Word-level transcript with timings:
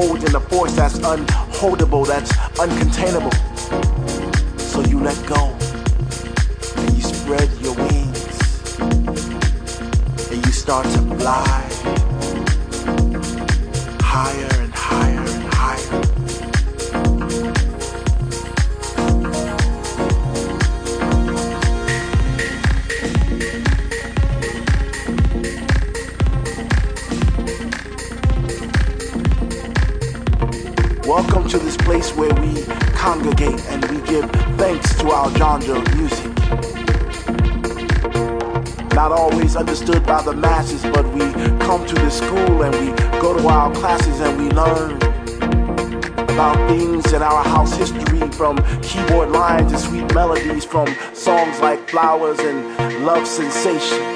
hold 0.00 0.22
in 0.24 0.34
a 0.34 0.40
force 0.40 0.74
that's 0.76 0.98
unholdable, 0.98 2.06
that's 2.06 2.30
uncontainable. 2.58 3.32
So 4.58 4.82
you 4.82 5.00
let 5.00 5.16
go 5.26 5.42
and 6.76 6.94
you 6.94 7.02
spread 7.02 7.48
your 7.64 7.74
wings 7.74 8.78
and 10.30 10.44
you 10.44 10.52
start 10.52 10.84
to 10.84 11.00
fly 11.16 11.62
higher 14.02 14.55
to 31.58 31.64
this 31.64 31.76
place 31.76 32.14
where 32.14 32.34
we 32.34 32.64
congregate 32.92 33.64
and 33.68 33.82
we 33.86 33.98
give 34.06 34.30
thanks 34.58 34.94
to 34.98 35.10
our 35.10 35.30
genre 35.36 35.78
of 35.78 35.96
music. 35.96 36.32
Not 38.92 39.12
always 39.12 39.56
understood 39.56 40.04
by 40.04 40.22
the 40.22 40.34
masses, 40.34 40.82
but 40.82 41.06
we 41.14 41.20
come 41.64 41.86
to 41.86 41.94
this 41.94 42.18
school 42.18 42.62
and 42.62 42.74
we 42.74 42.92
go 43.20 43.36
to 43.38 43.48
our 43.48 43.72
classes 43.74 44.20
and 44.20 44.38
we 44.38 44.50
learn 44.50 44.96
about 46.30 46.56
things 46.68 47.12
in 47.12 47.22
our 47.22 47.42
house 47.44 47.74
history 47.74 48.28
from 48.32 48.56
keyboard 48.82 49.30
lines 49.30 49.72
and 49.72 49.80
sweet 49.80 50.14
melodies 50.14 50.64
from 50.64 50.86
songs 51.14 51.58
like 51.60 51.88
Flowers 51.88 52.38
and 52.40 53.04
Love 53.06 53.26
Sensation. 53.26 54.15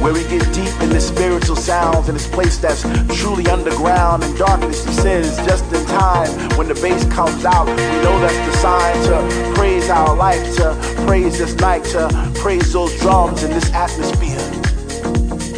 Where 0.00 0.12
we 0.12 0.22
get 0.28 0.42
deep 0.54 0.72
in 0.80 0.90
the 0.90 1.00
spiritual 1.00 1.56
sounds 1.56 2.08
in 2.08 2.14
this 2.14 2.28
place 2.28 2.56
that's 2.58 2.82
truly 3.20 3.48
underground 3.48 4.22
and 4.22 4.36
darkness 4.38 4.84
descends 4.84 5.36
just 5.38 5.64
in 5.72 5.84
time. 5.86 6.30
When 6.56 6.68
the 6.68 6.74
bass 6.74 7.04
comes 7.06 7.44
out, 7.44 7.66
we 7.66 7.74
know 7.74 8.18
that's 8.20 8.36
the 8.46 8.52
sign 8.58 8.94
to 9.06 9.54
praise 9.54 9.90
our 9.90 10.14
life, 10.14 10.54
to 10.56 10.76
praise 11.04 11.38
this 11.38 11.54
night, 11.56 11.82
to 11.86 12.08
praise 12.36 12.72
those 12.72 12.96
drums 13.00 13.42
in 13.42 13.50
this 13.50 13.72
atmosphere. 13.72 14.38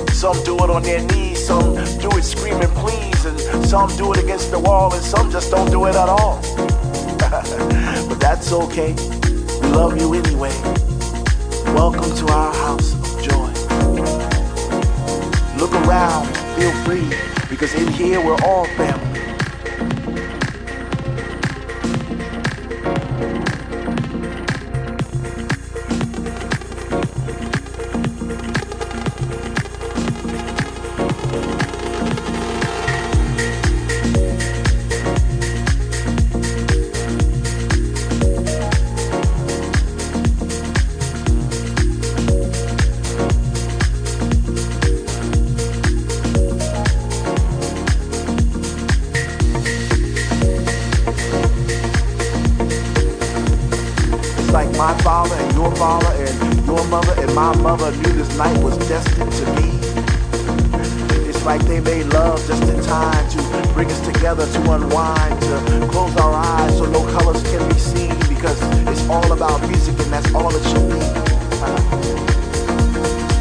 Some 0.08 0.42
do 0.42 0.56
it 0.56 0.70
on 0.70 0.82
their 0.84 1.02
knees, 1.02 1.46
some 1.46 1.74
do 1.98 2.08
it 2.16 2.22
screaming 2.22 2.68
please, 2.80 3.24
and 3.26 3.38
some 3.66 3.94
do 3.98 4.10
it 4.14 4.18
against 4.24 4.50
the 4.50 4.58
wall, 4.58 4.92
and 4.94 5.04
some 5.04 5.30
just 5.30 5.50
don't 5.50 5.70
do 5.70 5.84
it 5.84 5.94
at 5.94 6.08
all. 6.08 6.40
but 8.08 8.18
that's 8.18 8.52
okay. 8.52 8.94
We 9.60 9.68
love 9.68 10.00
you 10.00 10.14
anyway. 10.14 10.52
Welcome 11.74 12.16
to 12.16 12.26
our 12.32 12.54
house. 12.54 12.99
Look 15.60 15.74
around, 15.74 16.26
feel 16.56 16.72
free, 16.84 17.06
because 17.50 17.74
in 17.74 17.86
here 17.92 18.18
we're 18.24 18.38
all 18.46 18.64
family. 18.78 19.09
Your 55.70 55.78
father 55.78 56.12
and 56.24 56.66
your 56.66 56.84
mother 56.88 57.14
and 57.20 57.34
my 57.34 57.54
mother 57.58 57.90
knew 57.96 58.12
this 58.12 58.36
night 58.36 58.56
was 58.62 58.76
destined 58.88 59.32
to 59.32 59.44
be. 59.56 59.68
It's 61.28 61.44
like 61.44 61.60
they 61.62 61.80
made 61.80 62.06
love 62.06 62.44
just 62.46 62.62
in 62.62 62.82
time 62.82 63.28
to 63.30 63.72
bring 63.72 63.90
us 63.90 64.00
together 64.06 64.46
to 64.46 64.72
unwind, 64.72 65.40
to 65.42 65.88
close 65.90 66.16
our 66.16 66.34
eyes 66.34 66.78
so 66.78 66.86
no 66.86 67.04
colors 67.18 67.42
can 67.44 67.68
be 67.68 67.78
seen 67.78 68.18
because 68.28 68.58
it's 68.88 69.08
all 69.08 69.32
about 69.32 69.60
music 69.68 69.98
and 70.00 70.12
that's 70.12 70.32
all 70.34 70.50
it 70.50 70.62
should 70.64 70.90
be. 70.90 71.00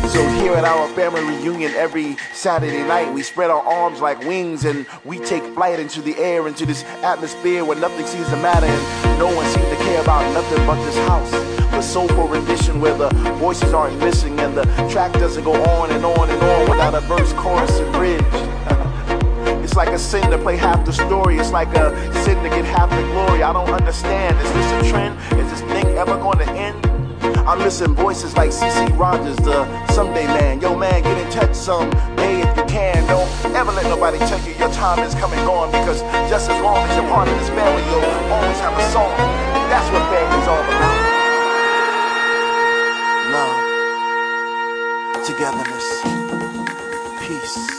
So 0.09 0.27
here 0.41 0.53
at 0.53 0.65
our 0.65 0.87
family 0.89 1.21
reunion 1.21 1.71
every 1.73 2.17
Saturday 2.33 2.83
night, 2.87 3.11
we 3.13 3.23
spread 3.23 3.49
our 3.49 3.61
arms 3.61 4.01
like 4.01 4.19
wings 4.21 4.65
and 4.65 4.85
we 5.03 5.19
take 5.19 5.43
flight 5.53 5.79
into 5.79 6.01
the 6.01 6.15
air, 6.17 6.47
into 6.47 6.65
this 6.65 6.83
atmosphere 7.03 7.63
where 7.63 7.77
nothing 7.77 8.05
seems 8.05 8.27
to 8.29 8.35
matter 8.37 8.67
and 8.67 9.19
no 9.19 9.33
one 9.33 9.45
seems 9.47 9.69
to 9.69 9.75
care 9.77 10.01
about 10.01 10.31
nothing 10.33 10.65
but 10.67 10.83
this 10.85 10.97
house. 11.07 11.48
The 11.79 11.85
soulful 11.85 12.27
rendition 12.27 12.81
where 12.81 12.93
the 12.93 13.07
voices 13.39 13.73
aren't 13.73 13.97
missing 13.99 14.37
and 14.41 14.53
the 14.53 14.65
track 14.91 15.13
doesn't 15.13 15.45
go 15.45 15.53
on 15.53 15.89
and 15.91 16.03
on 16.03 16.29
and 16.29 16.43
on 16.43 16.69
without 16.69 16.93
a 16.93 16.99
verse, 16.99 17.31
chorus, 17.31 17.71
and 17.79 17.89
bridge. 17.93 18.21
It's 19.63 19.77
like 19.77 19.87
a 19.87 19.97
sin 19.97 20.29
to 20.29 20.37
play 20.37 20.57
half 20.57 20.85
the 20.85 20.91
story. 20.91 21.37
It's 21.37 21.53
like 21.53 21.73
a 21.77 21.95
sin 22.25 22.35
to 22.43 22.49
get 22.49 22.65
half 22.65 22.89
the 22.89 23.01
glory. 23.13 23.43
I 23.43 23.53
don't 23.53 23.69
understand. 23.69 24.37
Is 24.39 24.51
this 24.51 24.71
a 24.73 24.89
trend? 24.91 25.15
Is 25.39 25.49
this 25.51 25.61
thing 25.71 25.85
ever 25.95 26.17
going 26.17 26.39
to 26.39 26.49
end? 26.51 26.85
I'm 27.47 27.59
missing 27.59 27.95
voices 27.95 28.35
like 28.35 28.49
CC 28.49 28.91
Rogers, 28.99 29.37
the 29.37 29.63
Someday 29.93 30.27
Man. 30.27 30.59
Yo, 30.59 30.77
man, 30.77 31.01
get 31.01 31.17
in 31.17 31.31
touch 31.31 31.55
some 31.55 31.89
day 32.17 32.41
if 32.41 32.57
you 32.57 32.65
can. 32.65 33.07
Don't 33.07 33.55
ever 33.55 33.71
let 33.71 33.85
nobody 33.85 34.17
tell 34.17 34.41
you 34.45 34.51
your 34.55 34.71
time 34.73 34.99
is 34.99 35.15
coming 35.15 35.39
gone 35.45 35.71
because 35.71 36.01
just 36.29 36.49
as 36.49 36.61
long 36.61 36.85
as 36.89 36.97
you're 36.97 37.07
part 37.07 37.29
of 37.29 37.39
this 37.39 37.47
family, 37.47 37.83
you'll 37.87 38.03
always 38.35 38.59
have 38.59 38.75
a 38.75 38.83
song. 38.91 39.15
That's 39.71 39.87
what 39.95 40.03
family's 40.11 40.47
all 40.49 40.59
about. 40.59 41.08
Togetherness, 45.29 46.01
peace. 47.21 47.78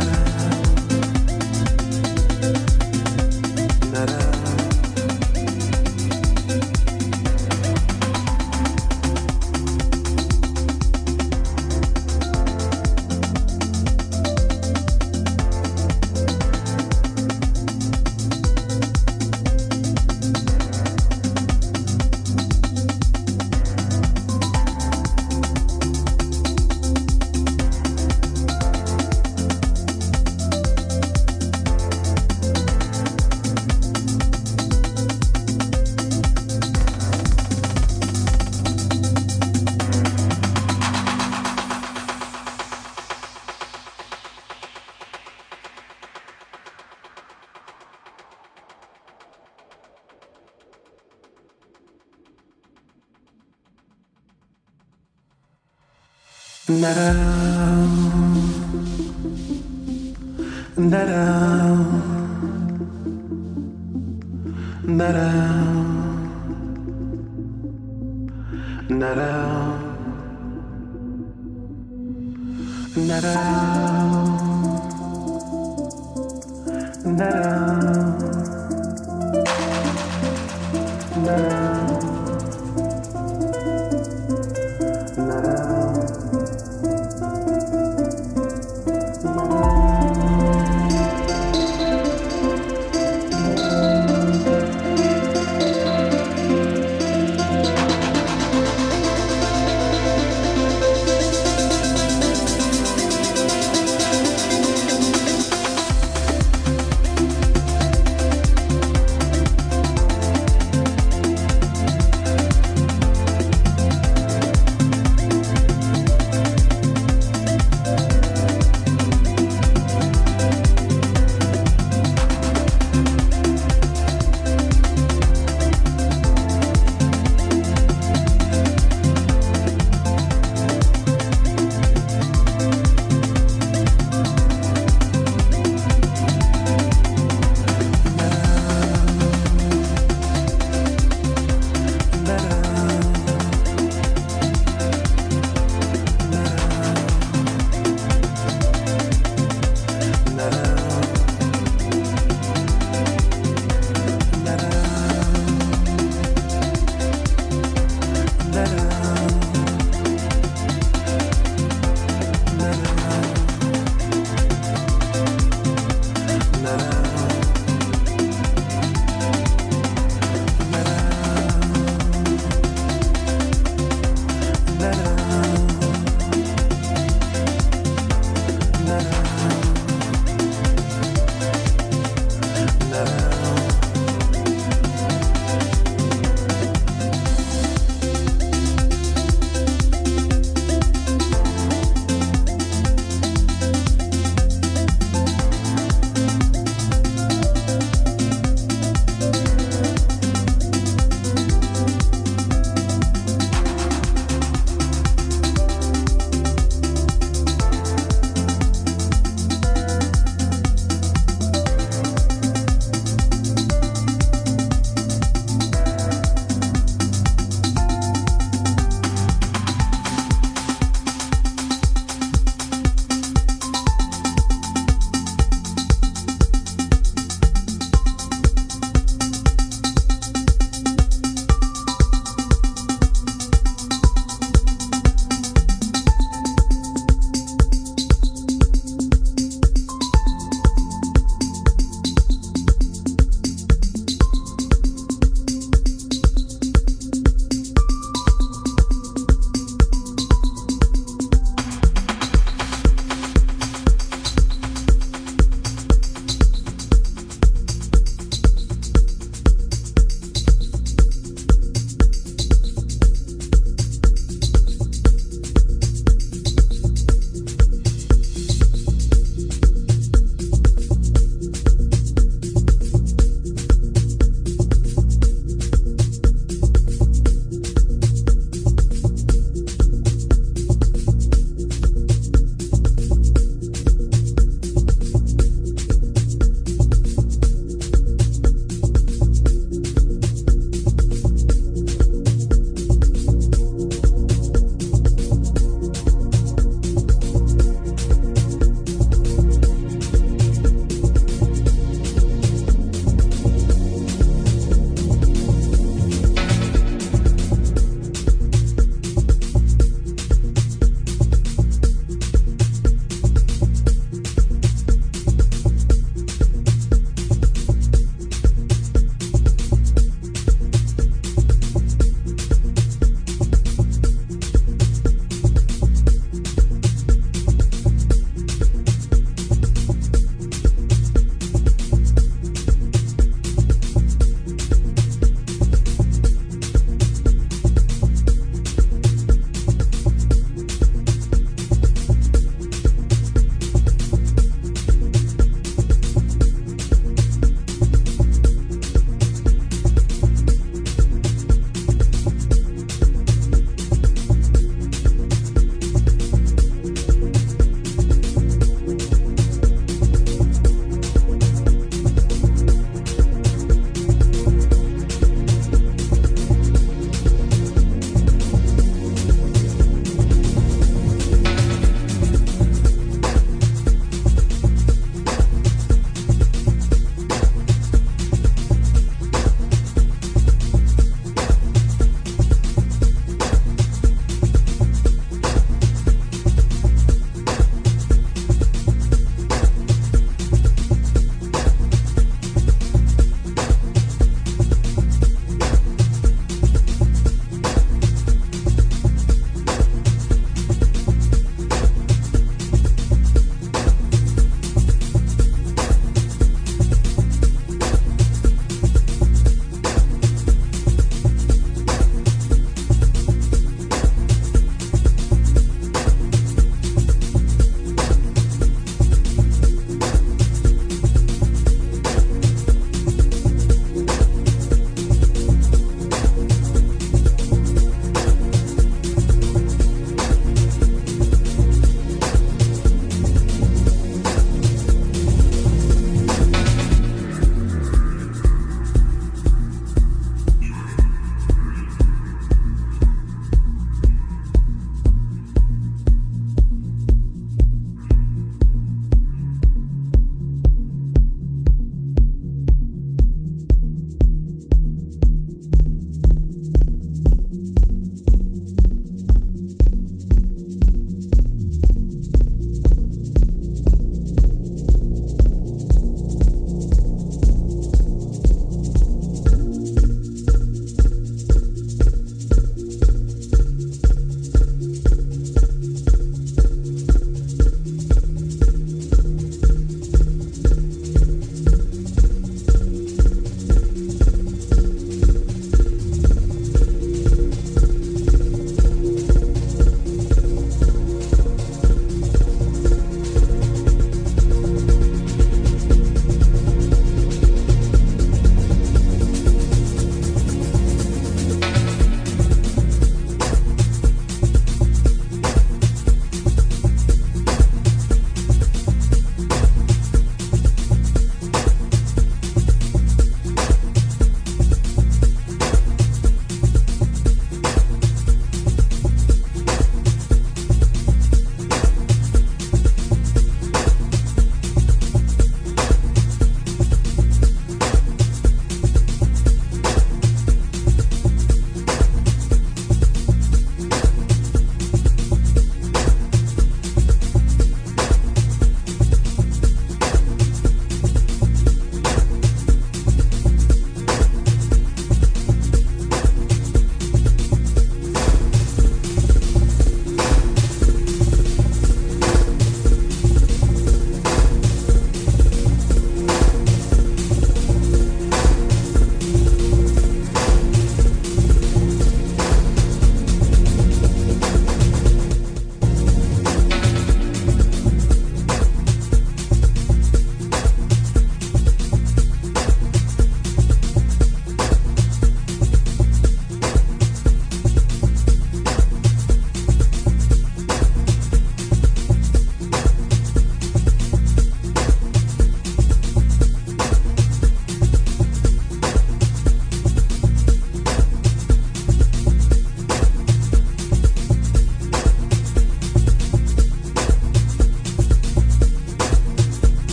love. 0.00 0.57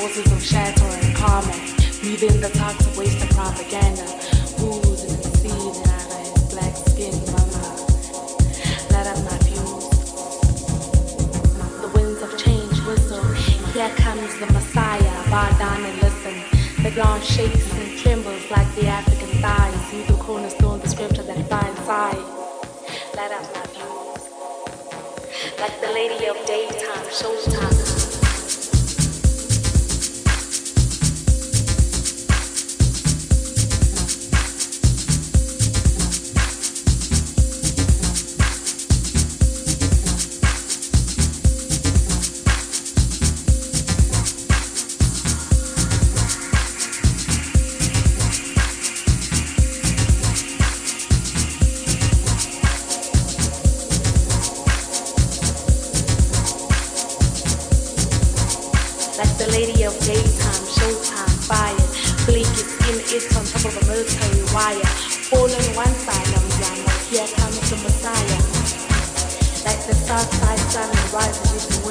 Forces 0.00 0.32
of 0.32 0.42
shatter 0.42 0.86
and 0.86 1.14
karma. 1.14 1.52
Breathing 2.00 2.40
the 2.40 2.48
toxic 2.54 2.79
daytime, 60.10 60.64
showtime, 60.74 61.34
fire. 61.46 61.86
Blink 62.26 62.50
is 62.58 62.66
in, 62.90 62.96
it's 63.14 63.30
on 63.36 63.44
top 63.46 63.62
of 63.70 63.78
a 63.78 63.84
military 63.86 64.42
wire. 64.50 64.90
All 65.30 65.46
on 65.46 65.66
one 65.78 65.94
side, 66.02 66.30
I'm 66.34 66.46
young, 66.58 66.78
like 66.84 67.04
here 67.10 67.28
comes 67.38 67.60
the 67.70 67.76
Messiah. 67.76 68.40
Like 69.66 69.80
the 69.86 69.94
south 69.94 70.30
side 70.34 70.58
sun 70.72 70.90
rises 71.14 71.52
with 71.54 71.66
the 71.70 71.86
wind. 71.86 71.89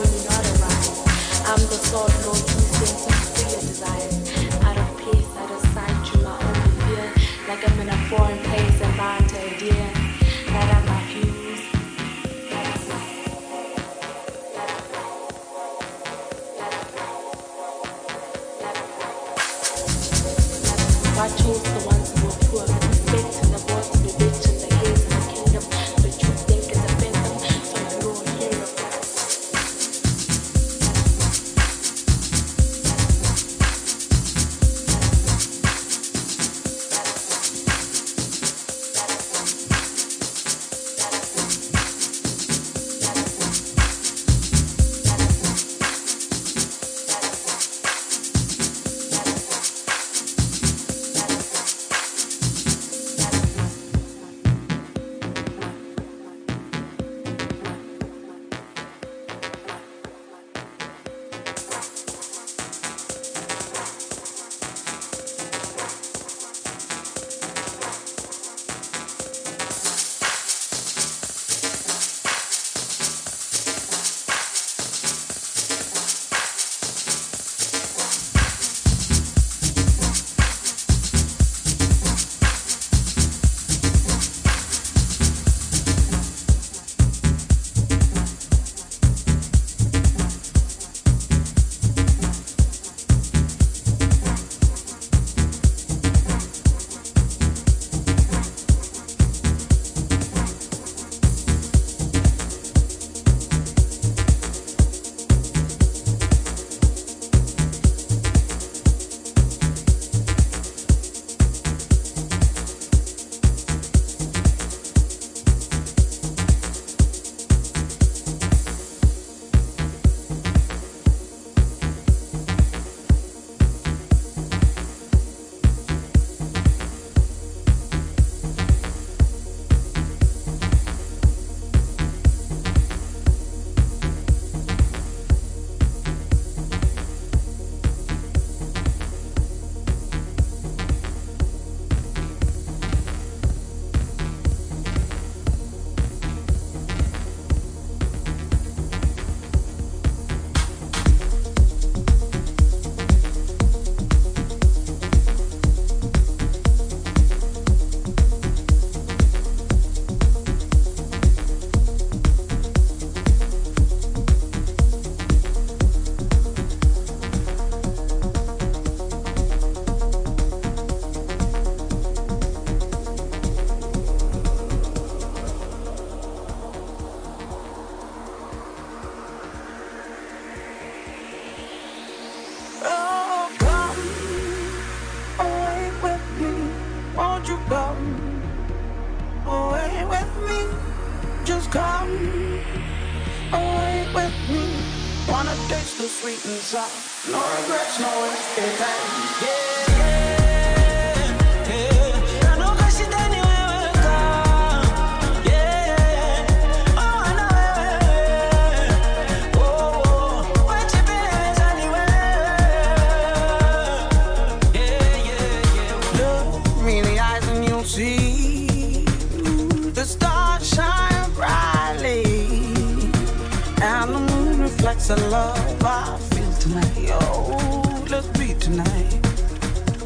The 225.10 225.28
love 225.30 225.84
I 225.84 226.20
feel 226.30 226.54
tonight. 226.60 226.96
Yo, 227.02 227.82
let's 228.12 228.28
be 228.38 228.54
tonight. 228.54 229.18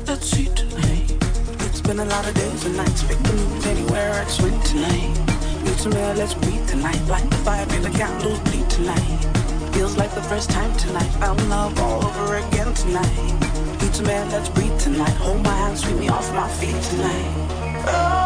Let's 0.08 0.26
see 0.26 0.46
tonight. 0.56 1.12
It's 1.68 1.82
been 1.82 2.00
a 2.00 2.06
lot 2.06 2.26
of 2.26 2.34
days 2.36 2.66
and 2.66 2.78
nights. 2.78 3.04
Pick 3.04 3.18
the 3.18 3.34
mood 3.34 3.66
anywhere 3.66 4.14
I 4.14 4.24
swing 4.30 4.58
tonight. 4.62 5.14
Need 5.66 5.78
some 5.78 5.92
air, 5.92 6.16
let's 6.16 6.34
breathe 6.36 6.66
tonight. 6.70 7.02
Light 7.10 7.30
the 7.30 7.36
fire, 7.44 7.66
make 7.66 7.82
the 7.82 7.90
candles 7.90 8.40
bleed 8.48 8.70
tonight. 8.70 9.20
Feels 9.74 9.98
like 9.98 10.16
the 10.16 10.24
first 10.24 10.50
time 10.50 10.74
tonight. 10.78 11.12
Found 11.20 11.50
love 11.50 11.78
all 11.80 12.06
over 12.06 12.38
again 12.38 12.74
tonight. 12.74 13.82
Need 13.82 13.94
some 13.94 14.08
air, 14.08 14.26
let's 14.28 14.48
breathe 14.48 14.80
tonight. 14.80 15.18
Hold 15.26 15.44
my 15.44 15.54
hand, 15.54 15.78
sweep 15.78 15.98
me 15.98 16.08
off 16.08 16.34
my 16.34 16.48
feet 16.48 16.82
tonight. 16.82 17.28
Oh, 17.88 18.23